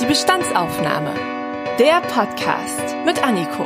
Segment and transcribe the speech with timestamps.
[0.00, 1.14] Die Bestandsaufnahme.
[1.78, 3.64] Der Podcast mit Anniko.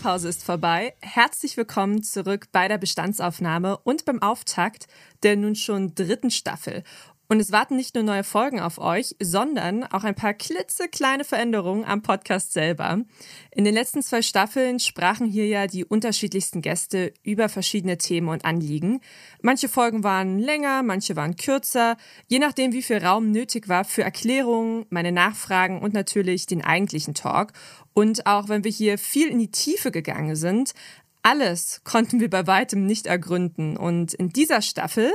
[0.00, 0.94] Sommerpause ist vorbei.
[1.02, 4.86] Herzlich willkommen zurück bei der Bestandsaufnahme und beim Auftakt
[5.22, 6.84] der nun schon dritten Staffel.
[7.30, 11.84] Und es warten nicht nur neue Folgen auf euch, sondern auch ein paar klitzekleine Veränderungen
[11.84, 13.04] am Podcast selber.
[13.52, 18.44] In den letzten zwei Staffeln sprachen hier ja die unterschiedlichsten Gäste über verschiedene Themen und
[18.44, 19.00] Anliegen.
[19.42, 24.02] Manche Folgen waren länger, manche waren kürzer, je nachdem, wie viel Raum nötig war für
[24.02, 27.52] Erklärungen, meine Nachfragen und natürlich den eigentlichen Talk.
[27.94, 30.72] Und auch wenn wir hier viel in die Tiefe gegangen sind,
[31.22, 33.76] alles konnten wir bei weitem nicht ergründen.
[33.76, 35.12] Und in dieser Staffel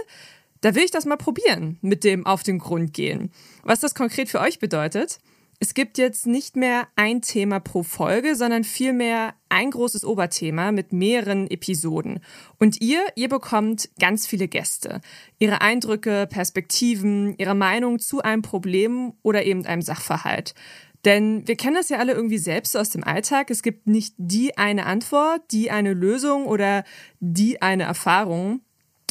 [0.65, 3.29] da will ich das mal probieren mit dem auf den Grund gehen.
[3.61, 5.19] Was das konkret für euch bedeutet?
[5.59, 10.91] Es gibt jetzt nicht mehr ein Thema pro Folge, sondern vielmehr ein großes Oberthema mit
[10.91, 12.19] mehreren Episoden.
[12.57, 15.01] Und ihr, ihr bekommt ganz viele Gäste.
[15.37, 20.55] Ihre Eindrücke, Perspektiven, ihre Meinung zu einem Problem oder eben einem Sachverhalt.
[21.05, 23.51] Denn wir kennen das ja alle irgendwie selbst aus dem Alltag.
[23.51, 26.83] Es gibt nicht die eine Antwort, die eine Lösung oder
[27.19, 28.61] die eine Erfahrung.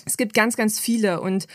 [0.05, 1.47] Es gibt ganz, ganz viele und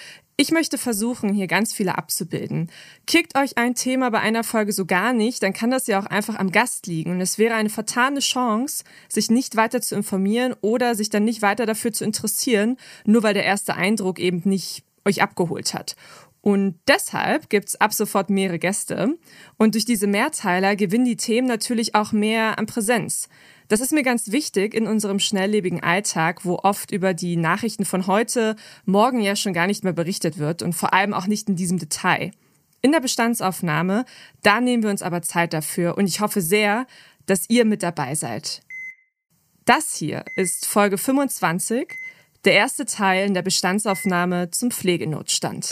[0.41, 2.71] ich möchte versuchen, hier ganz viele abzubilden.
[3.07, 6.05] Kickt euch ein Thema bei einer Folge so gar nicht, dann kann das ja auch
[6.05, 7.11] einfach am Gast liegen.
[7.11, 11.41] Und es wäre eine vertane Chance, sich nicht weiter zu informieren oder sich dann nicht
[11.41, 15.97] weiter dafür zu interessieren, nur weil der erste Eindruck eben nicht euch abgeholt hat.
[16.41, 19.17] Und deshalb gibt's ab sofort mehrere Gäste.
[19.57, 23.27] Und durch diese Mehrteiler gewinnen die Themen natürlich auch mehr an Präsenz.
[23.67, 28.07] Das ist mir ganz wichtig in unserem schnelllebigen Alltag, wo oft über die Nachrichten von
[28.07, 31.55] heute, morgen ja schon gar nicht mehr berichtet wird und vor allem auch nicht in
[31.55, 32.31] diesem Detail.
[32.81, 34.05] In der Bestandsaufnahme,
[34.41, 36.87] da nehmen wir uns aber Zeit dafür und ich hoffe sehr,
[37.25, 38.63] dass ihr mit dabei seid.
[39.65, 41.93] Das hier ist Folge 25,
[42.45, 45.69] der erste Teil in der Bestandsaufnahme zum Pflegenotstand.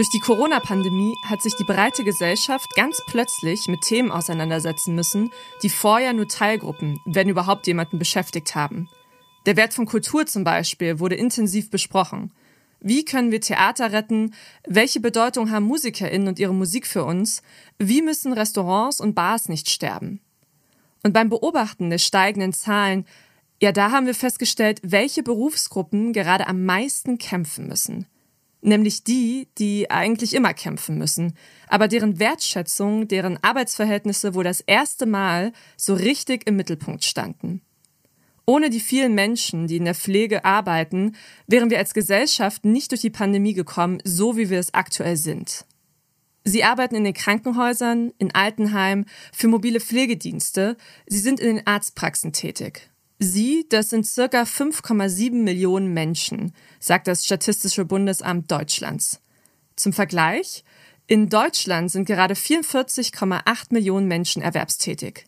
[0.00, 5.30] Durch die Corona-Pandemie hat sich die breite Gesellschaft ganz plötzlich mit Themen auseinandersetzen müssen,
[5.62, 8.88] die vorher nur Teilgruppen, wenn überhaupt jemanden beschäftigt haben.
[9.44, 12.32] Der Wert von Kultur zum Beispiel wurde intensiv besprochen.
[12.80, 14.32] Wie können wir Theater retten?
[14.66, 17.42] Welche Bedeutung haben MusikerInnen und ihre Musik für uns?
[17.78, 20.22] Wie müssen Restaurants und Bars nicht sterben?
[21.02, 23.04] Und beim Beobachten der steigenden Zahlen,
[23.60, 28.06] ja, da haben wir festgestellt, welche Berufsgruppen gerade am meisten kämpfen müssen–
[28.62, 31.34] nämlich die, die eigentlich immer kämpfen müssen,
[31.68, 37.62] aber deren Wertschätzung, deren Arbeitsverhältnisse wohl das erste Mal so richtig im Mittelpunkt standen.
[38.46, 41.14] Ohne die vielen Menschen, die in der Pflege arbeiten,
[41.46, 45.64] wären wir als Gesellschaft nicht durch die Pandemie gekommen, so wie wir es aktuell sind.
[46.42, 50.76] Sie arbeiten in den Krankenhäusern, in Altenheimen, für mobile Pflegedienste,
[51.06, 52.89] sie sind in den Arztpraxen tätig.
[53.22, 59.20] Sie, das sind circa 5,7 Millionen Menschen, sagt das Statistische Bundesamt Deutschlands.
[59.76, 60.64] Zum Vergleich,
[61.06, 65.26] in Deutschland sind gerade 44,8 Millionen Menschen erwerbstätig.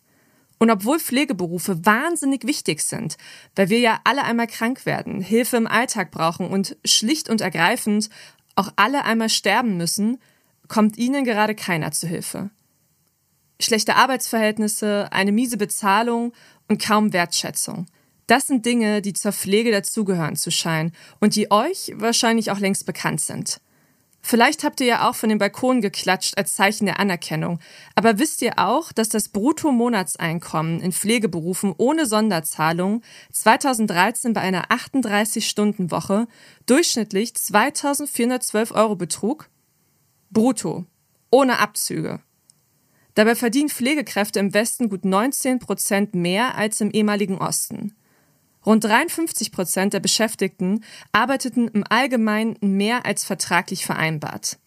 [0.58, 3.18] Und obwohl Pflegeberufe wahnsinnig wichtig sind,
[3.56, 8.08] weil wir ja alle einmal krank werden, Hilfe im Alltag brauchen und schlicht und ergreifend
[8.54, 10.18] auch alle einmal sterben müssen,
[10.66, 12.48] kommt ihnen gerade keiner zu Hilfe.
[13.62, 16.32] Schlechte Arbeitsverhältnisse, eine miese Bezahlung
[16.68, 17.86] und kaum Wertschätzung.
[18.26, 22.86] Das sind Dinge, die zur Pflege dazugehören zu scheinen und die euch wahrscheinlich auch längst
[22.86, 23.60] bekannt sind.
[24.24, 27.58] Vielleicht habt ihr ja auch von den Balkonen geklatscht als Zeichen der Anerkennung.
[27.96, 33.02] Aber wisst ihr auch, dass das Bruttomonatseinkommen in Pflegeberufen ohne Sonderzahlung
[33.32, 36.28] 2013 bei einer 38-Stunden-Woche
[36.66, 39.50] durchschnittlich 2412 Euro betrug?
[40.30, 40.86] Brutto.
[41.30, 42.20] Ohne Abzüge.
[43.14, 47.94] Dabei verdienen Pflegekräfte im Westen gut 19 Prozent mehr als im ehemaligen Osten.
[48.64, 54.58] Rund 53 Prozent der Beschäftigten arbeiteten im Allgemeinen mehr als vertraglich vereinbart.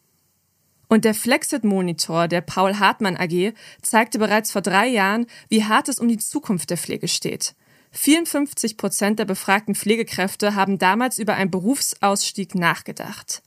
[0.88, 6.00] Und der Flexit-Monitor der Paul Hartmann AG zeigte bereits vor drei Jahren, wie hart es
[6.00, 7.56] um die Zukunft der Pflege steht.
[7.92, 13.42] 54 Prozent der befragten Pflegekräfte haben damals über einen Berufsausstieg nachgedacht.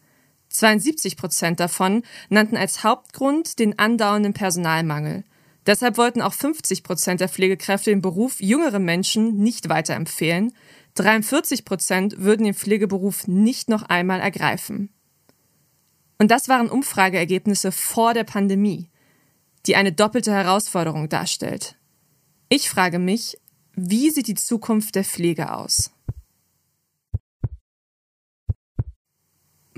[0.48, 5.24] 72 Prozent davon nannten als Hauptgrund den andauernden Personalmangel.
[5.66, 10.52] Deshalb wollten auch 50 Prozent der Pflegekräfte den Beruf jüngere Menschen nicht weiterempfehlen.
[10.94, 14.88] 43 Prozent würden den Pflegeberuf nicht noch einmal ergreifen.
[16.18, 18.90] Und das waren Umfrageergebnisse vor der Pandemie.
[19.66, 21.76] die eine doppelte Herausforderung darstellt.
[22.48, 23.36] Ich frage mich,
[23.74, 25.90] wie sieht die Zukunft der Pflege aus?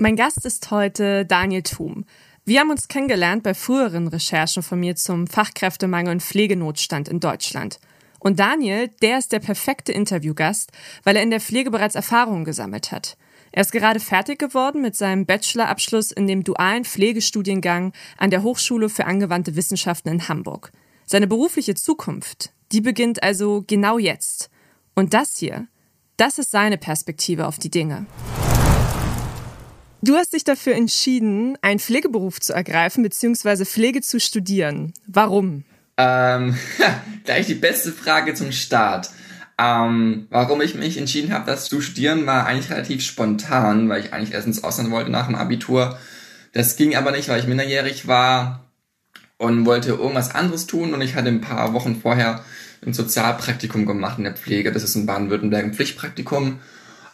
[0.01, 2.05] Mein Gast ist heute Daniel Thum.
[2.43, 7.79] Wir haben uns kennengelernt bei früheren Recherchen von mir zum Fachkräftemangel und Pflegenotstand in Deutschland.
[8.17, 10.71] Und Daniel, der ist der perfekte Interviewgast,
[11.03, 13.15] weil er in der Pflege bereits Erfahrungen gesammelt hat.
[13.51, 18.89] Er ist gerade fertig geworden mit seinem Bachelorabschluss in dem dualen Pflegestudiengang an der Hochschule
[18.89, 20.71] für angewandte Wissenschaften in Hamburg.
[21.05, 24.49] Seine berufliche Zukunft, die beginnt also genau jetzt.
[24.95, 25.67] Und das hier,
[26.17, 28.07] das ist seine Perspektive auf die Dinge.
[30.03, 33.65] Du hast dich dafür entschieden, einen Pflegeberuf zu ergreifen bzw.
[33.65, 34.93] Pflege zu studieren.
[35.05, 35.63] Warum?
[35.97, 36.57] Ähm,
[37.23, 39.11] gleich die beste Frage zum Start.
[39.59, 44.11] Ähm, warum ich mich entschieden habe, das zu studieren, war eigentlich relativ spontan, weil ich
[44.11, 45.99] eigentlich erst ins Ausland wollte nach dem Abitur.
[46.53, 48.65] Das ging aber nicht, weil ich minderjährig war
[49.37, 52.43] und wollte irgendwas anderes tun und ich hatte ein paar Wochen vorher
[52.83, 54.71] ein Sozialpraktikum gemacht in der Pflege.
[54.71, 56.59] Das ist in Baden-Württemberg ein Pflichtpraktikum.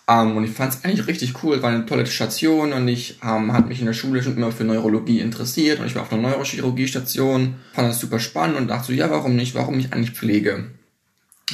[0.07, 3.51] Ähm, und ich fand es eigentlich richtig cool, war eine tolle Station und ich ähm,
[3.51, 6.21] habe mich in der Schule schon immer für Neurologie interessiert und ich war auf einer
[6.21, 10.71] Neurochirurgie-Station, fand das super spannend und dachte so, ja, warum nicht, warum nicht eigentlich Pflege?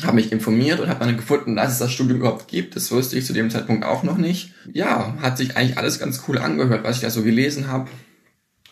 [0.03, 2.75] Habe mich informiert und habe dann gefunden, dass es das Studium überhaupt gibt.
[2.75, 4.53] Das wusste ich zu dem Zeitpunkt auch noch nicht.
[4.71, 7.89] Ja, hat sich eigentlich alles ganz cool angehört, was ich da so gelesen habe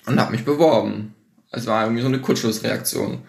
[0.07, 1.13] und habe mich beworben.
[1.51, 3.19] Es war irgendwie so eine Kurzschlussreaktion.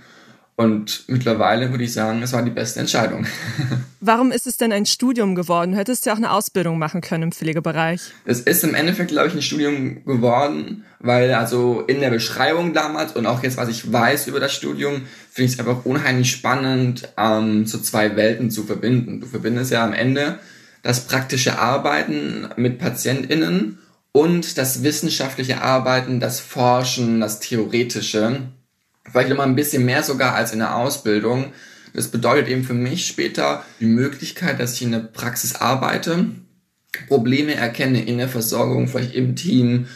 [0.55, 3.27] Und mittlerweile würde ich sagen, es war die beste Entscheidung.
[4.01, 5.73] Warum ist es denn ein Studium geworden?
[5.73, 8.03] Du hättest ja auch eine Ausbildung machen können im Pflegebereich.
[8.27, 13.13] Es ist im Endeffekt, glaube ich, ein Studium geworden, weil also in der Beschreibung damals
[13.13, 17.09] und auch jetzt, was ich weiß über das Studium, finde ich es einfach unheimlich spannend,
[17.17, 19.21] ähm, so zwei Welten zu verbinden.
[19.21, 20.39] Du verbindest ja am Ende
[20.83, 23.79] das praktische Arbeiten mit PatientInnen
[24.13, 28.43] und das wissenschaftliche Arbeiten, das Forschen, das Theoretische
[29.13, 31.53] vielleicht immer ein bisschen mehr sogar als in der Ausbildung.
[31.95, 36.27] Das bedeutet eben für mich später die Möglichkeit, dass ich in der Praxis arbeite,
[37.09, 39.87] Probleme erkenne in der Versorgung, vielleicht im Team,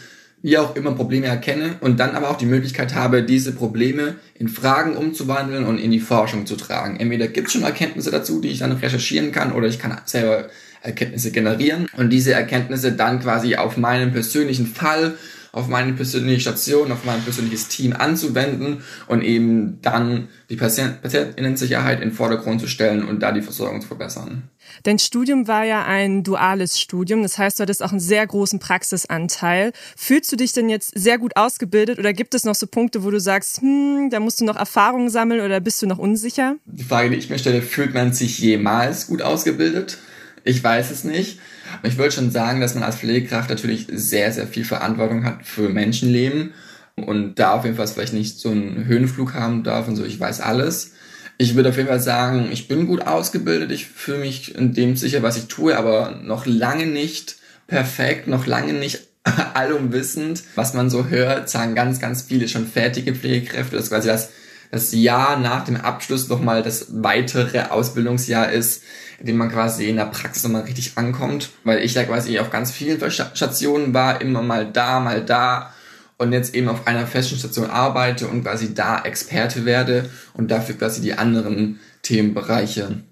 [0.41, 4.47] wie auch immer Probleme erkenne und dann aber auch die Möglichkeit habe, diese Probleme in
[4.47, 6.99] Fragen umzuwandeln und in die Forschung zu tragen.
[6.99, 10.49] Entweder gibt es schon Erkenntnisse dazu, die ich dann recherchieren kann, oder ich kann selber
[10.81, 15.15] Erkenntnisse generieren und diese Erkenntnisse dann quasi auf meinen persönlichen Fall
[15.57, 21.99] auf meine persönliche Station, auf mein persönliches Team anzuwenden und eben dann die Patient Patientinnensicherheit
[22.01, 24.43] in den Vordergrund zu stellen und da die Versorgung zu verbessern.
[24.83, 28.59] Dein Studium war ja ein duales Studium, das heißt, du hattest auch einen sehr großen
[28.59, 29.71] Praxisanteil.
[29.95, 33.09] Fühlst du dich denn jetzt sehr gut ausgebildet oder gibt es noch so Punkte, wo
[33.09, 36.55] du sagst, hm, da musst du noch Erfahrungen sammeln oder bist du noch unsicher?
[36.65, 39.97] Die Frage, die ich mir stelle, fühlt man sich jemals gut ausgebildet?
[40.43, 41.39] Ich weiß es nicht.
[41.83, 45.69] Ich würde schon sagen, dass man als Pflegekraft natürlich sehr, sehr viel Verantwortung hat für
[45.69, 46.53] Menschenleben
[46.95, 50.19] und da auf jeden Fall vielleicht nicht so einen Höhenflug haben darf und so, ich
[50.19, 50.93] weiß alles.
[51.37, 54.95] Ich würde auf jeden Fall sagen, ich bin gut ausgebildet, ich fühle mich in dem
[54.95, 57.35] sicher, was ich tue, aber noch lange nicht
[57.67, 59.01] perfekt, noch lange nicht
[59.53, 60.43] allumwissend.
[60.55, 64.29] Was man so hört, sagen ganz, ganz viele schon fertige Pflegekräfte, das ist quasi das,
[64.71, 68.81] das Jahr nach dem Abschluss nochmal das weitere Ausbildungsjahr ist,
[69.19, 72.71] dem man quasi in der Praxis nochmal richtig ankommt, weil ich ja quasi auf ganz
[72.71, 75.73] vielen Stationen war, immer mal da, mal da
[76.17, 80.75] und jetzt eben auf einer festen Station arbeite und quasi da Experte werde und dafür
[80.75, 83.03] quasi die anderen Themenbereiche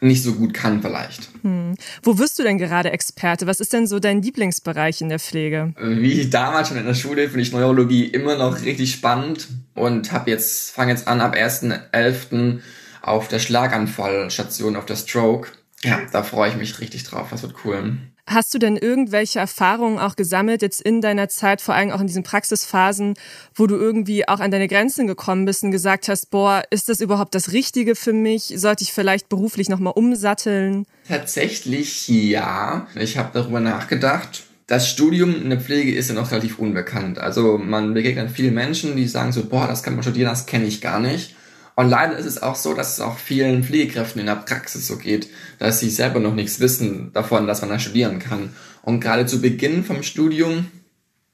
[0.00, 1.28] nicht so gut kann vielleicht.
[1.42, 1.74] Hm.
[2.02, 3.46] Wo wirst du denn gerade Experte?
[3.46, 5.74] Was ist denn so dein Lieblingsbereich in der Pflege?
[5.80, 10.30] Wie damals schon in der Schule finde ich Neurologie immer noch richtig spannend und habe
[10.30, 12.60] jetzt fange jetzt an ab 1.11
[13.08, 15.50] auf der Schlaganfallstation, auf der Stroke.
[15.82, 17.28] Ja, da freue ich mich richtig drauf.
[17.30, 17.98] Das wird cool.
[18.28, 22.08] Hast du denn irgendwelche Erfahrungen auch gesammelt, jetzt in deiner Zeit, vor allem auch in
[22.08, 23.14] diesen Praxisphasen,
[23.54, 27.00] wo du irgendwie auch an deine Grenzen gekommen bist und gesagt hast, boah, ist das
[27.00, 28.52] überhaupt das Richtige für mich?
[28.56, 30.84] Sollte ich vielleicht beruflich nochmal umsatteln?
[31.08, 32.86] Tatsächlich ja.
[32.96, 34.42] Ich habe darüber nachgedacht.
[34.66, 37.18] Das Studium in der Pflege ist ja noch relativ unbekannt.
[37.18, 40.66] Also man begegnet vielen Menschen, die sagen so, boah, das kann man studieren, das kenne
[40.66, 41.34] ich gar nicht.
[41.78, 44.96] Und leider ist es auch so, dass es auch vielen Pflegekräften in der Praxis so
[44.96, 45.28] geht,
[45.60, 48.52] dass sie selber noch nichts wissen davon, dass man da studieren kann.
[48.82, 50.66] Und gerade zu Beginn vom Studium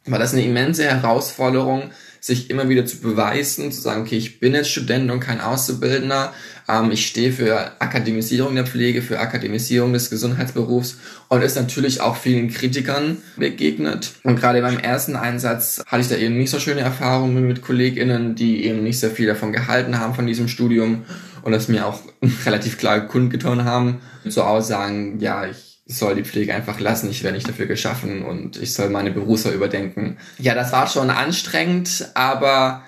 [0.04, 1.92] war das eine immense Herausforderung,
[2.24, 6.32] sich immer wieder zu beweisen, zu sagen, okay, ich bin jetzt Student und kein Auszubildender,
[6.66, 10.96] ähm, ich stehe für Akademisierung der Pflege, für Akademisierung des Gesundheitsberufs
[11.28, 14.12] und ist natürlich auch vielen Kritikern begegnet.
[14.22, 18.34] Und gerade beim ersten Einsatz hatte ich da eben nicht so schöne Erfahrungen mit KollegInnen,
[18.34, 21.04] die eben nicht sehr viel davon gehalten haben von diesem Studium
[21.42, 22.00] und das mir auch
[22.46, 24.00] relativ klar kundgetan haben.
[24.24, 28.56] So Aussagen, ja, ich soll die Pflege einfach lassen, ich werde nicht dafür geschaffen und
[28.56, 30.16] ich soll meine Berufswahl überdenken.
[30.38, 32.82] Ja, das war schon anstrengend, aber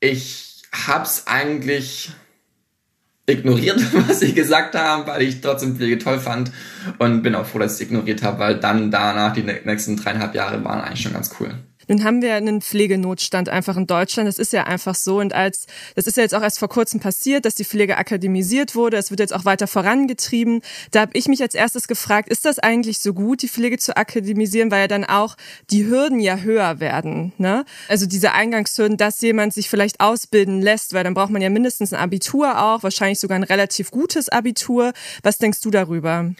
[0.00, 2.10] ich hab's eigentlich
[3.26, 6.52] ignoriert, was sie gesagt haben, weil ich trotzdem Pflege toll fand
[6.98, 10.34] und bin auch froh, dass ich es ignoriert habe, weil dann danach die nächsten dreieinhalb
[10.34, 11.54] Jahre waren eigentlich schon ganz cool.
[11.88, 14.28] Nun haben wir einen Pflegenotstand einfach in Deutschland.
[14.28, 15.20] Das ist ja einfach so.
[15.20, 18.74] Und als, das ist ja jetzt auch erst vor kurzem passiert, dass die Pflege akademisiert
[18.74, 18.96] wurde.
[18.96, 20.62] Es wird jetzt auch weiter vorangetrieben.
[20.90, 23.96] Da habe ich mich als erstes gefragt, ist das eigentlich so gut, die Pflege zu
[23.96, 25.36] akademisieren, weil ja dann auch
[25.70, 27.32] die Hürden ja höher werden.
[27.38, 27.64] Ne?
[27.88, 31.92] Also diese Eingangshürden, dass jemand sich vielleicht ausbilden lässt, weil dann braucht man ja mindestens
[31.92, 34.92] ein Abitur auch, wahrscheinlich sogar ein relativ gutes Abitur.
[35.22, 36.30] Was denkst du darüber?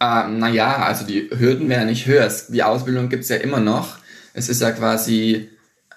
[0.00, 2.26] Ähm, naja, also die Hürden werden nicht höher.
[2.48, 3.98] Die Ausbildung gibt's ja immer noch.
[4.36, 5.48] Es ist ja quasi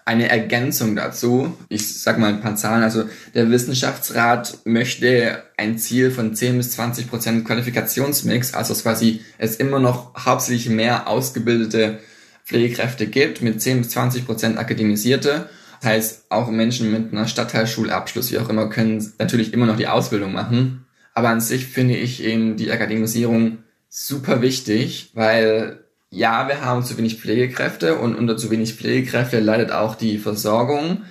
[0.06, 1.56] eine Ergänzung dazu.
[1.68, 2.82] Ich sag mal ein paar Zahlen.
[2.82, 3.04] Also
[3.36, 9.58] der Wissenschaftsrat möchte ein Ziel von 10 bis 20 Prozent Qualifikationsmix, also dass quasi es
[9.58, 12.00] immer noch hauptsächlich mehr ausgebildete
[12.46, 15.50] Pflegekräfte gibt mit 10 bis 20 Prozent akademisierte.
[15.82, 19.88] Das heißt, auch Menschen mit einer Stadtteilschulabschluss, wie auch immer, können natürlich immer noch die
[19.88, 20.86] Ausbildung machen.
[21.14, 26.98] Aber an sich finde ich eben die Akademisierung super wichtig, weil ja, wir haben zu
[26.98, 31.04] wenig Pflegekräfte und unter zu wenig Pflegekräfte leidet auch die Versorgung.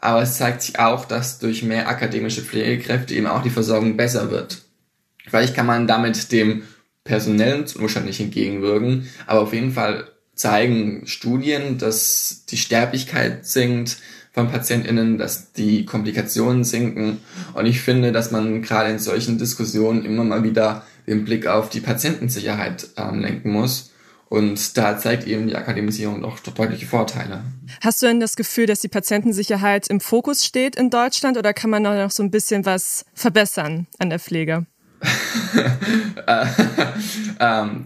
[0.00, 4.30] Aber es zeigt sich auch, dass durch mehr akademische Pflegekräfte eben auch die Versorgung besser
[4.30, 4.62] wird.
[5.26, 6.62] Vielleicht kann man damit dem
[7.04, 13.98] personellen Zustand nicht entgegenwirken, aber auf jeden Fall zeigen Studien, dass die Sterblichkeit sinkt
[14.32, 17.20] von PatientInnen, dass die Komplikationen sinken.
[17.54, 21.70] Und ich finde, dass man gerade in solchen Diskussionen immer mal wieder den Blick auf
[21.70, 23.92] die Patientensicherheit ähm, lenken muss
[24.28, 27.44] und da zeigt eben die Akademisierung doch deutliche Vorteile.
[27.80, 31.70] Hast du denn das Gefühl, dass die Patientensicherheit im Fokus steht in Deutschland oder kann
[31.70, 34.66] man noch so ein bisschen was verbessern an der Pflege?
[36.26, 36.46] Äh,
[37.40, 37.84] ähm,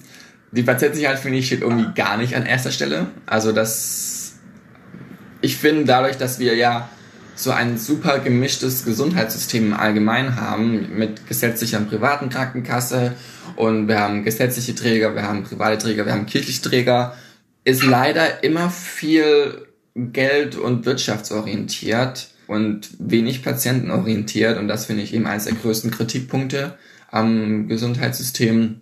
[0.52, 3.08] die Patientensicherheit finde ich steht irgendwie gar nicht an erster Stelle.
[3.26, 4.36] Also das,
[5.42, 6.88] ich finde dadurch, dass wir ja
[7.42, 13.14] so ein super gemischtes Gesundheitssystem im Allgemeinen haben mit gesetzlicher und privaten Krankenkasse.
[13.56, 17.16] Und wir haben gesetzliche Träger, wir haben private Träger, wir haben kirchliche Träger,
[17.64, 24.58] ist leider immer viel Geld- und wirtschaftsorientiert und wenig patientenorientiert.
[24.58, 26.78] Und das finde ich eben eines der größten Kritikpunkte
[27.10, 28.80] am Gesundheitssystem.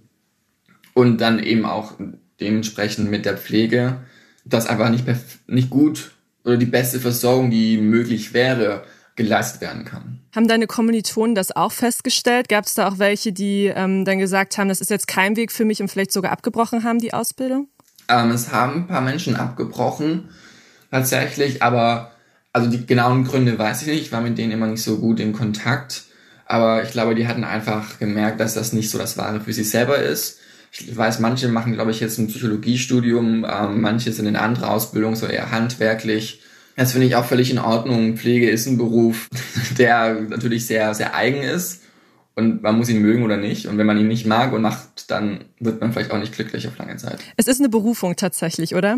[0.95, 1.93] Und dann eben auch
[2.41, 3.99] dementsprechend mit der Pflege,
[4.45, 5.05] das einfach nicht,
[5.47, 6.13] nicht gut
[6.49, 8.85] oder die beste Versorgung, die möglich wäre,
[9.17, 10.21] geleistet werden kann.
[10.35, 12.49] Haben deine Kommilitonen das auch festgestellt?
[12.49, 15.53] Gab es da auch welche, die ähm, dann gesagt haben, das ist jetzt kein Weg
[15.53, 17.69] für mich und vielleicht sogar abgebrochen haben, die Ausbildung?
[18.09, 20.31] Ähm, es haben ein paar Menschen abgebrochen,
[20.91, 22.13] tatsächlich, aber
[22.53, 25.21] also die genauen Gründe weiß ich nicht, ich war mit denen immer nicht so gut
[25.21, 26.05] in Kontakt,
[26.47, 29.65] aber ich glaube, die hatten einfach gemerkt, dass das nicht so das Wahre für sie
[29.65, 30.39] selber ist
[30.81, 35.17] ich weiß, manche machen, glaube ich, jetzt ein Psychologiestudium, ähm, manche sind in andere Ausbildung,
[35.17, 36.43] so eher handwerklich.
[36.77, 38.17] Das finde ich auch völlig in Ordnung.
[38.17, 39.29] Pflege ist ein Beruf,
[39.79, 41.83] der natürlich sehr, sehr eigen ist.
[42.37, 43.67] Und man muss ihn mögen oder nicht.
[43.67, 46.69] Und wenn man ihn nicht mag und macht, dann wird man vielleicht auch nicht glücklich
[46.69, 47.19] auf lange Zeit.
[47.37, 48.97] Es ist eine Berufung tatsächlich, oder?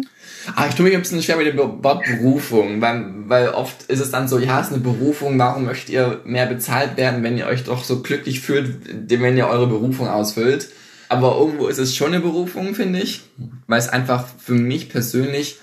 [0.57, 4.01] Ah, ich tue mich ein bisschen schwer mit dem Wort Berufung, weil, weil oft ist
[4.01, 7.39] es dann so, ja, es ist eine Berufung, warum möchtet ihr mehr bezahlt werden, wenn
[7.39, 8.75] ihr euch doch so glücklich fühlt,
[9.09, 10.69] wenn ihr eure Berufung ausfüllt?
[11.11, 13.23] Aber irgendwo ist es schon eine Berufung, finde ich,
[13.67, 15.59] weil es einfach für mich persönlich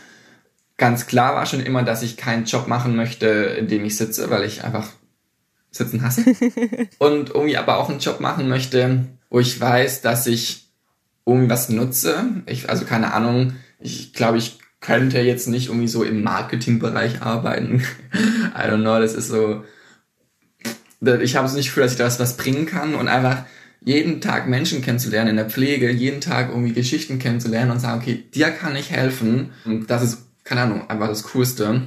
[0.76, 4.30] ganz klar war schon immer, dass ich keinen Job machen möchte, in dem ich sitze,
[4.30, 4.90] weil ich einfach
[5.72, 6.26] sitzen hasse.
[7.00, 10.68] und irgendwie aber auch einen Job machen möchte, wo ich weiß, dass ich
[11.26, 12.26] irgendwie was nutze.
[12.46, 17.86] Ich, also keine Ahnung, ich glaube, ich könnte jetzt nicht irgendwie so im Marketingbereich arbeiten.
[18.54, 19.64] I don't know, das ist so,
[21.22, 23.46] ich habe es nicht für, dass ich da was bringen kann und einfach
[23.88, 28.22] jeden Tag Menschen kennenzulernen in der Pflege, jeden Tag irgendwie Geschichten kennenzulernen und sagen, okay,
[28.36, 29.52] dir kann ich helfen.
[29.64, 31.84] Und das ist, keine Ahnung, einfach das Coolste.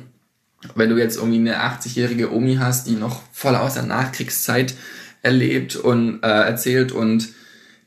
[0.75, 4.75] Wenn du jetzt irgendwie eine 80-jährige Omi hast, die noch voll aus der Nachkriegszeit
[5.21, 7.28] erlebt und äh, erzählt und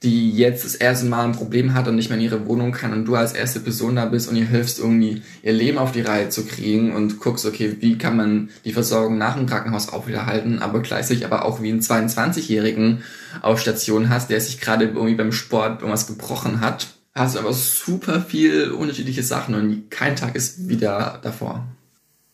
[0.03, 2.91] die jetzt das erste Mal ein Problem hat und nicht mehr in ihre Wohnung kann
[2.91, 6.01] und du als erste Person da bist und ihr hilfst irgendwie ihr Leben auf die
[6.01, 10.60] Reihe zu kriegen und guckst, okay, wie kann man die Versorgung nach dem Krankenhaus aufwiederhalten,
[10.60, 13.03] aber gleichzeitig aber auch wie einen 22-Jährigen
[13.41, 17.53] auf Station hast, der sich gerade irgendwie beim Sport irgendwas gebrochen hat, hast du aber
[17.53, 21.65] super viel unterschiedliche Sachen und kein Tag ist wieder davor.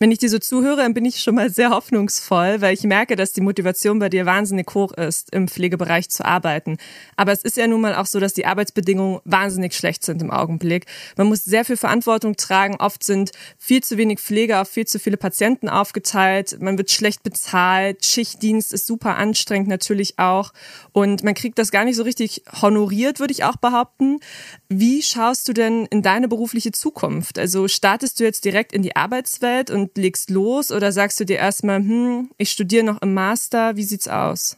[0.01, 3.17] Wenn ich dir so zuhöre, dann bin ich schon mal sehr hoffnungsvoll, weil ich merke,
[3.17, 6.77] dass die Motivation bei dir wahnsinnig hoch ist, im Pflegebereich zu arbeiten.
[7.17, 10.31] Aber es ist ja nun mal auch so, dass die Arbeitsbedingungen wahnsinnig schlecht sind im
[10.31, 10.85] Augenblick.
[11.17, 12.77] Man muss sehr viel Verantwortung tragen.
[12.79, 16.61] Oft sind viel zu wenig Pfleger auf viel zu viele Patienten aufgeteilt.
[16.61, 18.05] Man wird schlecht bezahlt.
[18.05, 20.53] Schichtdienst ist super anstrengend natürlich auch.
[20.93, 24.21] Und man kriegt das gar nicht so richtig honoriert, würde ich auch behaupten.
[24.69, 27.37] Wie schaust du denn in deine berufliche Zukunft?
[27.37, 31.25] Also startest du jetzt direkt in die Arbeitswelt und und legst los oder sagst du
[31.25, 34.57] dir erstmal, hm, ich studiere noch im Master, wie sieht's aus?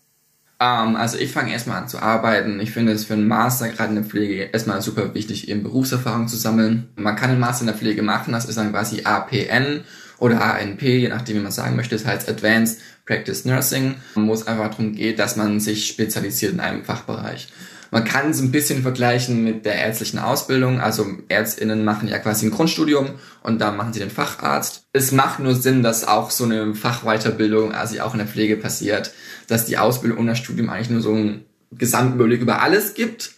[0.59, 2.59] Um, ähm, also ich fange erstmal an zu arbeiten.
[2.59, 6.27] Ich finde es für einen Master, gerade in der Pflege, erstmal super wichtig, eben Berufserfahrung
[6.27, 6.89] zu sammeln.
[6.95, 9.83] Man kann einen Master in der Pflege machen, das ist dann quasi APN
[10.19, 11.95] oder ANP, je nachdem, wie man sagen möchte.
[11.95, 16.59] Das heißt Advanced Practice Nursing, wo es einfach darum geht, dass man sich spezialisiert in
[16.59, 17.47] einem Fachbereich.
[17.91, 20.79] Man kann es ein bisschen vergleichen mit der ärztlichen Ausbildung.
[20.79, 23.09] Also ÄrztInnen machen ja quasi ein Grundstudium
[23.43, 24.85] und dann machen sie den Facharzt.
[24.93, 29.11] Es macht nur Sinn, dass auch so eine Fachweiterbildung, also auch in der Pflege passiert,
[29.47, 33.31] dass die Ausbildung und das Studium eigentlich nur so einen Gesamtüberblick über alles gibt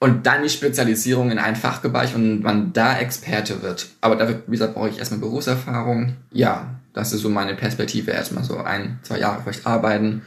[0.00, 3.86] und dann die Spezialisierung in einen Fachbereich und man da Experte wird.
[4.00, 6.16] Aber dafür, wie gesagt, brauche ich erstmal Berufserfahrung.
[6.32, 8.10] Ja, das ist so meine Perspektive.
[8.10, 10.22] Erstmal so ein, zwei Jahre vielleicht arbeiten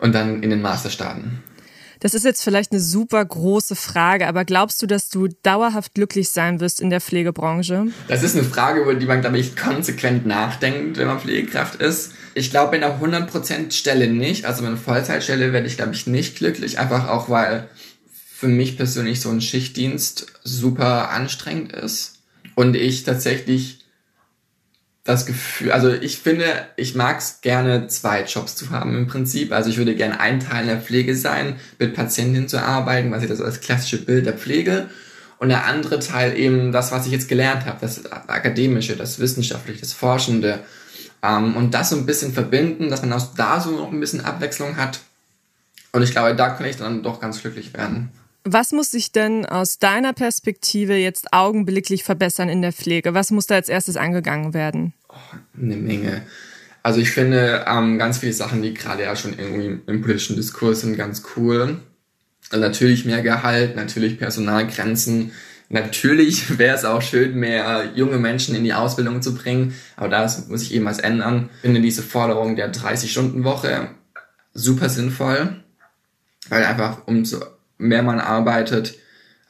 [0.00, 1.40] und dann in den Master starten.
[2.02, 6.30] Das ist jetzt vielleicht eine super große Frage, aber glaubst du, dass du dauerhaft glücklich
[6.30, 7.86] sein wirst in der Pflegebranche?
[8.08, 12.14] Das ist eine Frage, über die man, glaube ich, konsequent nachdenkt, wenn man Pflegekraft ist.
[12.34, 14.46] Ich glaube, in einer 100% Stelle nicht.
[14.46, 16.80] Also in einer Vollzeitstelle werde ich, glaube ich, nicht glücklich.
[16.80, 17.68] Einfach auch, weil
[18.10, 22.18] für mich persönlich so ein Schichtdienst super anstrengend ist.
[22.56, 23.81] Und ich tatsächlich
[25.04, 29.52] das Gefühl, also ich finde, ich mag es gerne, zwei Jobs zu haben im Prinzip.
[29.52, 33.22] Also ich würde gerne ein Teil in der Pflege sein, mit Patientinnen zu arbeiten, was
[33.22, 34.88] ich das als klassische Bild der Pflege.
[35.38, 39.80] Und der andere Teil eben das, was ich jetzt gelernt habe, das Akademische, das Wissenschaftliche,
[39.80, 40.60] das Forschende.
[41.20, 44.20] Ähm, und das so ein bisschen verbinden, dass man auch da so noch ein bisschen
[44.20, 45.00] Abwechslung hat.
[45.90, 48.10] Und ich glaube, da kann ich dann doch ganz glücklich werden.
[48.44, 53.14] Was muss sich denn aus deiner Perspektive jetzt augenblicklich verbessern in der Pflege?
[53.14, 54.94] Was muss da als erstes angegangen werden?
[55.08, 56.22] Oh, eine Menge.
[56.82, 60.80] Also ich finde ähm, ganz viele Sachen, die gerade ja schon irgendwie im politischen Diskurs
[60.80, 61.80] sind, ganz cool.
[62.50, 65.30] Also natürlich mehr Gehalt, natürlich Personalgrenzen.
[65.68, 70.48] Natürlich wäre es auch schön, mehr junge Menschen in die Ausbildung zu bringen, aber das
[70.48, 71.50] muss ich eben was ändern.
[71.56, 73.90] Ich finde diese Forderung der 30-Stunden-Woche
[74.52, 75.62] super sinnvoll,
[76.48, 77.40] weil einfach umso
[77.82, 78.94] mehr man arbeitet,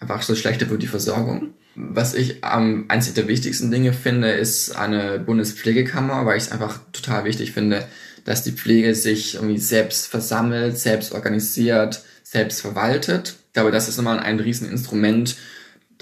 [0.00, 1.54] einfach so schlechter wird die Versorgung.
[1.74, 6.80] Was ich ähm, eins der wichtigsten Dinge finde, ist eine Bundespflegekammer, weil ich es einfach
[6.92, 7.86] total wichtig finde,
[8.24, 13.36] dass die Pflege sich irgendwie selbst versammelt, selbst organisiert, selbst verwaltet.
[13.48, 15.36] Ich glaube, das ist nochmal ein Rieseninstrument,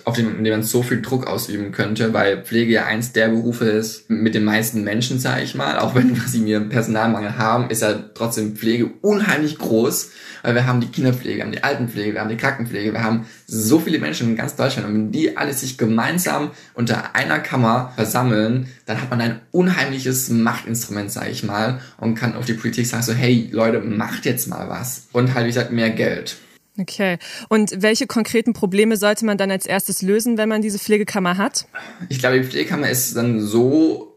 [0.05, 3.29] auf dem, in dem man so viel Druck ausüben könnte, weil Pflege ja eins der
[3.29, 5.79] Berufe ist mit den meisten Menschen, sage ich mal.
[5.79, 10.11] Auch wenn sie mir Personalmangel haben, ist ja trotzdem Pflege unheimlich groß,
[10.43, 13.27] weil wir haben die Kinderpflege, wir haben die Altenpflege, wir haben die Krankenpflege, wir haben
[13.47, 17.93] so viele Menschen in ganz Deutschland und wenn die alle sich gemeinsam unter einer Kammer
[17.95, 22.87] versammeln, dann hat man ein unheimliches Machtinstrument, sage ich mal, und kann auf die Politik
[22.87, 25.09] sagen so, hey Leute, macht jetzt mal was.
[25.13, 26.37] Und halt, wie gesagt, mehr Geld.
[26.81, 27.19] Okay.
[27.49, 31.67] Und welche konkreten Probleme sollte man dann als erstes lösen, wenn man diese Pflegekammer hat?
[32.09, 34.17] Ich glaube, die Pflegekammer ist dann so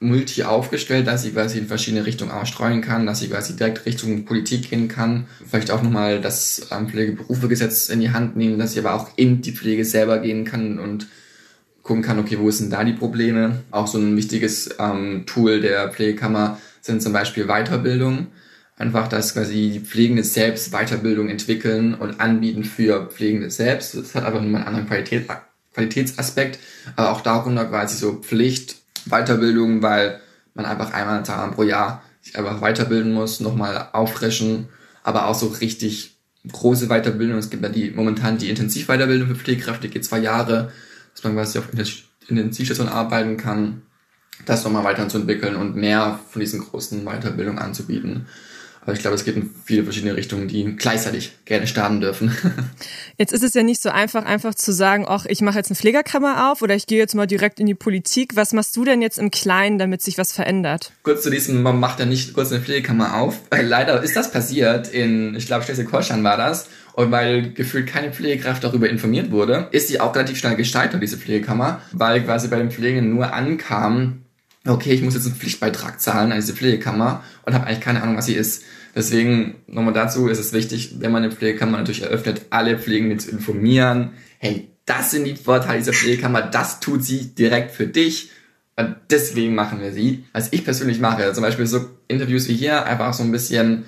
[0.00, 4.24] multi aufgestellt, dass sie quasi in verschiedene Richtungen ausstreuen kann, dass sie quasi direkt Richtung
[4.24, 5.26] Politik gehen kann.
[5.48, 9.52] Vielleicht auch nochmal das Pflegeberufegesetz in die Hand nehmen, dass sie aber auch in die
[9.52, 11.08] Pflege selber gehen kann und
[11.82, 13.64] gucken kann, okay, wo sind da die Probleme?
[13.70, 18.28] Auch so ein wichtiges ähm, Tool der Pflegekammer sind zum Beispiel Weiterbildung
[18.78, 23.94] einfach, dass quasi die Pflegende selbst Weiterbildung entwickeln und anbieten für Pflegende selbst.
[23.94, 25.28] Das hat einfach nur einen anderen Qualität,
[25.74, 26.58] Qualitätsaspekt,
[26.96, 30.20] aber auch darunter quasi so Pflicht, Weiterbildung, weil
[30.54, 34.68] man einfach einmal pro Jahr sich einfach weiterbilden muss, nochmal auffrischen,
[35.02, 36.16] aber auch so richtig
[36.50, 37.38] große Weiterbildung.
[37.38, 40.72] Es gibt ja die momentan die Intensivweiterbildung für Pflegekräfte, geht zwei Jahre,
[41.14, 41.68] dass man quasi auf
[42.28, 43.82] Intensivstation arbeiten kann,
[44.46, 48.26] das nochmal weiterzuentwickeln und mehr von diesen großen Weiterbildungen anzubieten.
[48.88, 52.34] Aber ich glaube, es geht in viele verschiedene Richtungen, die gleichzeitig gerne starten dürfen.
[53.18, 55.76] Jetzt ist es ja nicht so einfach, einfach zu sagen, ach, ich mache jetzt eine
[55.76, 58.34] Pflegerkammer auf oder ich gehe jetzt mal direkt in die Politik.
[58.34, 60.92] Was machst du denn jetzt im Kleinen, damit sich was verändert?
[61.02, 63.42] Kurz zu diesem, man macht ja nicht kurz eine Pflegekammer auf.
[63.50, 66.68] Weil leider ist das passiert in, ich glaube, Schleswig-Holstein war das.
[66.94, 71.18] Und weil gefühlt keine Pflegekraft darüber informiert wurde, ist die auch relativ schnell gescheitert, diese
[71.18, 74.22] Pflegekammer, weil quasi bei den Pflegenden nur ankam,
[74.66, 78.16] okay, ich muss jetzt einen Pflichtbeitrag zahlen an diese Pflegekammer und habe eigentlich keine Ahnung,
[78.16, 78.64] was sie ist.
[78.94, 83.30] Deswegen nochmal dazu ist es wichtig, wenn man eine Pflegekammer natürlich eröffnet, alle Pflegenden zu
[83.30, 84.10] informieren.
[84.38, 88.30] Hey, das sind die Vorteile dieser Pflegekammer, das tut sie direkt für dich.
[88.76, 90.24] Und deswegen machen wir sie.
[90.32, 93.84] Was ich persönlich mache, zum Beispiel so Interviews wie hier, einfach so ein bisschen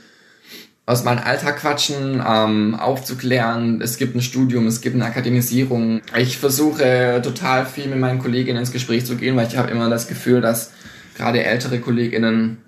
[0.85, 3.81] aus meinem Alltag quatschen, ähm, aufzuklären.
[3.81, 6.01] Es gibt ein Studium, es gibt eine Akademisierung.
[6.19, 9.89] Ich versuche total viel mit meinen Kolleginnen ins Gespräch zu gehen, weil ich habe immer
[9.89, 10.73] das Gefühl, dass
[11.17, 12.59] gerade ältere Kolleginnen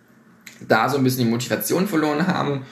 [0.68, 2.62] da so ein bisschen die Motivation verloren haben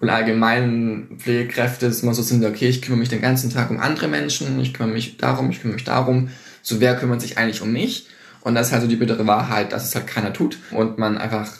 [0.00, 3.78] und allgemein Pflegekräfte ist immer so sind, okay, ich kümmere mich den ganzen Tag um
[3.78, 6.30] andere Menschen, ich kümmere mich darum, ich kümmere mich darum.
[6.62, 8.06] So, wer kümmert sich eigentlich um mich?
[8.40, 11.18] Und das ist halt so die bittere Wahrheit, dass es halt keiner tut und man
[11.18, 11.52] einfach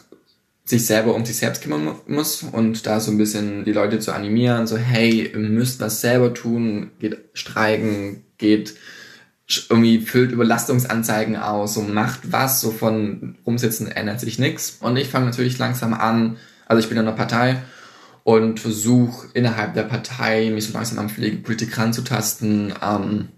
[0.64, 4.12] sich selber um sich selbst kümmern muss und da so ein bisschen die Leute zu
[4.12, 8.74] animieren, so hey, ihr müsst was selber tun, geht streiken, geht
[9.68, 14.78] irgendwie füllt Überlastungsanzeigen aus, so macht was, so von rumsitzen ändert sich nichts.
[14.80, 16.36] Und ich fange natürlich langsam an,
[16.66, 17.62] also ich bin in einer Partei
[18.24, 23.28] und versuche innerhalb der Partei mich so langsam am Pflegepolitik ranzutasten, ähm,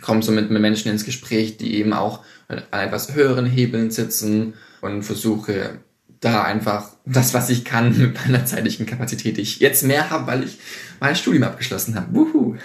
[0.00, 4.54] komme so mit, mit Menschen ins Gespräch, die eben auch an etwas höheren Hebeln sitzen
[4.80, 5.80] und versuche
[6.20, 10.26] da einfach das, was ich kann mit meiner zeitlichen Kapazität, die ich jetzt mehr habe,
[10.26, 10.58] weil ich
[11.00, 12.14] mein Studium abgeschlossen habe.
[12.14, 12.56] Wuhu.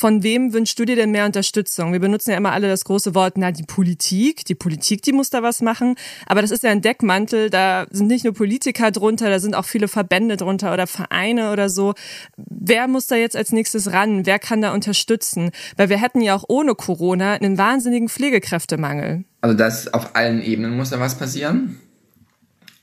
[0.00, 1.92] Von wem wünschst du dir denn mehr Unterstützung?
[1.92, 4.46] Wir benutzen ja immer alle das große Wort, na, die Politik.
[4.46, 5.94] Die Politik, die muss da was machen.
[6.24, 7.50] Aber das ist ja ein Deckmantel.
[7.50, 11.68] Da sind nicht nur Politiker drunter, da sind auch viele Verbände drunter oder Vereine oder
[11.68, 11.92] so.
[12.38, 14.24] Wer muss da jetzt als nächstes ran?
[14.24, 15.50] Wer kann da unterstützen?
[15.76, 19.26] Weil wir hätten ja auch ohne Corona einen wahnsinnigen Pflegekräftemangel.
[19.42, 21.78] Also das auf allen Ebenen muss da was passieren.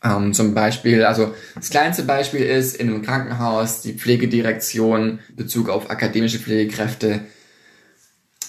[0.04, 5.90] Ähm, zum Beispiel, also das kleinste Beispiel ist in einem Krankenhaus die Pflegedirektion Bezug auf
[5.90, 7.22] akademische Pflegekräfte.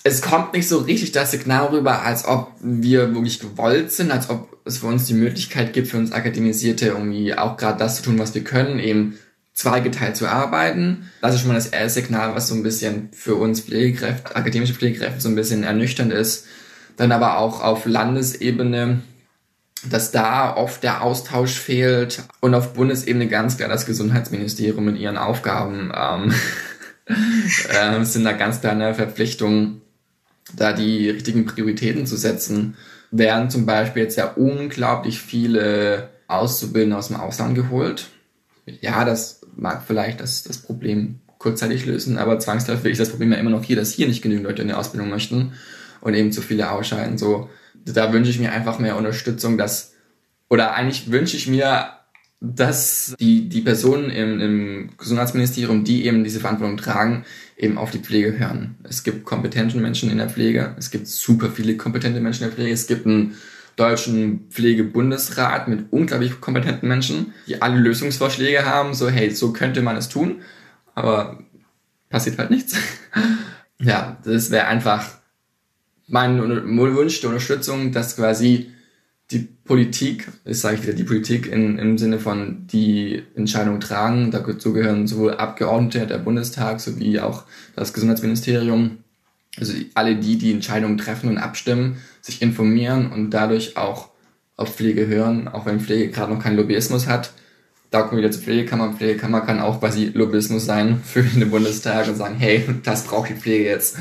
[0.05, 4.31] Es kommt nicht so richtig das Signal rüber, als ob wir wirklich gewollt sind, als
[4.31, 8.03] ob es für uns die Möglichkeit gibt, für uns Akademisierte irgendwie auch gerade das zu
[8.03, 9.19] tun, was wir können, eben
[9.55, 11.11] zweigeteilt zu arbeiten.
[11.21, 14.75] Das ist schon mal das erste Signal, was so ein bisschen für uns Pflegekräfte, akademische
[14.75, 16.47] Pflegekräfte so ein bisschen ernüchternd ist.
[16.97, 19.01] Dann aber auch auf Landesebene
[19.91, 25.17] dass da oft der Austausch fehlt und auf Bundesebene ganz klar das Gesundheitsministerium mit ihren
[25.17, 26.35] Aufgaben ähm,
[27.71, 29.81] äh, sind da ganz klar eine Verpflichtung,
[30.55, 32.77] da die richtigen Prioritäten zu setzen.
[33.11, 38.09] Werden zum Beispiel jetzt ja unglaublich viele Auszubildende aus dem Ausland geholt.
[38.81, 43.39] Ja, das mag vielleicht das, das Problem kurzzeitig lösen, aber zwangsläufig ist das Problem ja
[43.39, 45.53] immer noch hier, dass hier nicht genügend Leute in die Ausbildung möchten
[46.01, 47.17] und eben zu viele ausscheiden.
[47.17, 47.49] So,
[47.85, 49.95] da wünsche ich mir einfach mehr Unterstützung, dass,
[50.49, 51.91] oder eigentlich wünsche ich mir,
[52.41, 57.25] dass die, die Personen im, im Gesundheitsministerium, die eben diese Verantwortung tragen,
[57.57, 58.77] eben auf die Pflege hören.
[58.85, 62.57] Es gibt kompetente Menschen in der Pflege, es gibt super viele kompetente Menschen in der
[62.57, 63.35] Pflege, es gibt einen
[63.75, 69.97] deutschen Pflegebundesrat mit unglaublich kompetenten Menschen, die alle Lösungsvorschläge haben, so hey, so könnte man
[69.97, 70.43] es tun,
[70.95, 71.39] aber
[72.09, 72.77] passiert halt nichts.
[73.81, 75.18] ja, das wäre einfach
[76.09, 78.71] mein Wunsch der Unterstützung, dass quasi
[79.31, 84.73] die Politik, ich sage wieder die Politik in, im Sinne von die Entscheidung tragen, dazu
[84.73, 87.45] gehören sowohl Abgeordnete der Bundestag sowie auch
[87.77, 88.99] das Gesundheitsministerium,
[89.59, 94.09] also alle die, die Entscheidungen treffen und abstimmen, sich informieren und dadurch auch
[94.57, 97.33] auf Pflege hören, auch wenn Pflege gerade noch keinen Lobbyismus hat.
[97.91, 98.93] Da kommen wir wieder zur Pflegekammer.
[98.93, 103.35] Pflegekammer kann auch quasi Lobbyismus sein für den Bundestag und sagen, hey, das braucht die
[103.35, 103.97] Pflege jetzt.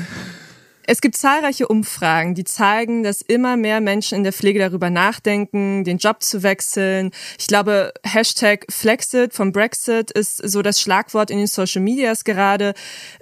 [0.90, 5.84] Es gibt zahlreiche Umfragen, die zeigen, dass immer mehr Menschen in der Pflege darüber nachdenken,
[5.84, 7.10] den Job zu wechseln.
[7.38, 12.72] Ich glaube, Hashtag Flexit vom Brexit ist so das Schlagwort in den Social Medias gerade.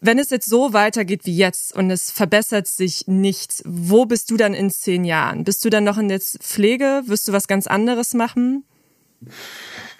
[0.00, 4.36] Wenn es jetzt so weitergeht wie jetzt und es verbessert sich nichts, wo bist du
[4.36, 5.42] dann in zehn Jahren?
[5.42, 7.02] Bist du dann noch in der Pflege?
[7.06, 8.62] Wirst du was ganz anderes machen?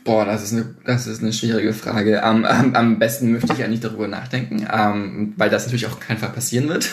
[0.06, 2.22] Boah, das ist eine, das ist eine schwierige Frage.
[2.22, 5.98] Um, am, am besten möchte ich ja nicht darüber nachdenken, um, weil das natürlich auch
[5.98, 6.88] keinen Fall passieren wird.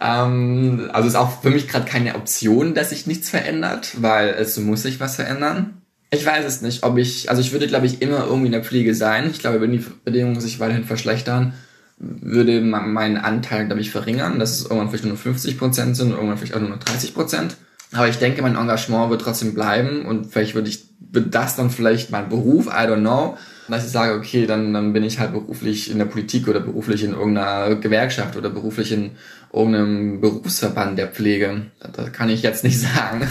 [0.00, 4.58] um, also ist auch für mich gerade keine Option, dass sich nichts verändert, weil es
[4.58, 5.74] muss sich was verändern.
[6.10, 8.64] Ich weiß es nicht, ob ich, also ich würde glaube ich immer irgendwie in der
[8.64, 9.28] Pflege sein.
[9.30, 11.52] Ich glaube, wenn die Bedingungen sich weiterhin verschlechtern,
[11.98, 16.38] würde mein Anteil, glaube ich, verringern, dass es irgendwann vielleicht nur 50 Prozent sind, irgendwann
[16.38, 17.56] vielleicht auch nur 30 Prozent.
[17.92, 21.70] Aber ich denke, mein Engagement wird trotzdem bleiben und vielleicht würde ich, wird das dann
[21.70, 23.36] vielleicht mein Beruf, I don't know.
[23.68, 27.02] Dass ich sage, okay, dann, dann bin ich halt beruflich in der Politik oder beruflich
[27.04, 29.12] in irgendeiner Gewerkschaft oder beruflich in
[29.52, 31.66] irgendeinem Berufsverband der Pflege.
[31.92, 33.26] Das kann ich jetzt nicht sagen.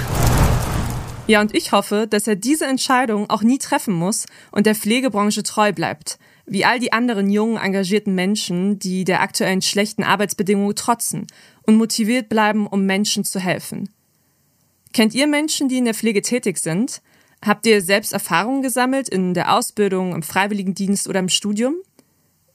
[1.27, 5.43] Ja, und ich hoffe, dass er diese Entscheidung auch nie treffen muss und der Pflegebranche
[5.43, 6.17] treu bleibt.
[6.45, 11.27] Wie all die anderen jungen, engagierten Menschen, die der aktuellen schlechten Arbeitsbedingungen trotzen
[11.61, 13.89] und motiviert bleiben, um Menschen zu helfen.
[14.93, 17.02] Kennt ihr Menschen, die in der Pflege tätig sind?
[17.45, 21.75] Habt ihr selbst Erfahrungen gesammelt in der Ausbildung, im Freiwilligendienst oder im Studium?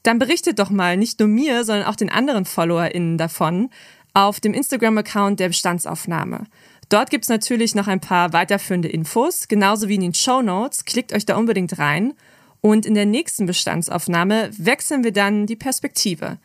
[0.03, 3.69] Dann berichtet doch mal nicht nur mir, sondern auch den anderen FollowerInnen davon
[4.13, 6.45] auf dem Instagram-Account der Bestandsaufnahme.
[6.89, 10.85] Dort gibt's natürlich noch ein paar weiterführende Infos, genauso wie in den Show Notes.
[10.85, 12.13] Klickt euch da unbedingt rein.
[12.61, 16.37] Und in der nächsten Bestandsaufnahme wechseln wir dann die Perspektive.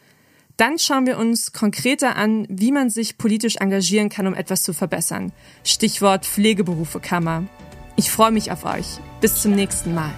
[0.61, 4.75] Dann schauen wir uns konkreter an, wie man sich politisch engagieren kann, um etwas zu
[4.75, 5.33] verbessern.
[5.65, 7.45] Stichwort Pflegeberufekammer.
[7.97, 8.99] Ich freue mich auf euch.
[9.23, 10.13] Bis zum nächsten Mal.